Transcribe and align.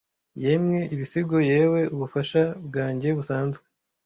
yemwe 0.43 0.79
ibisigo 0.93 1.37
yewe 1.51 1.81
ubufasha 1.95 2.41
bwanjye 2.67 3.07
busanzwe 3.17 3.65